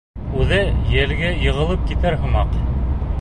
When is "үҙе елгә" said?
0.43-1.29